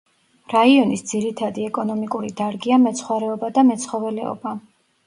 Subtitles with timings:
[0.53, 4.59] რაიონის ძირითადი ეკონომიკური დარგია მეცხვარეობა და მეცხოველეობა.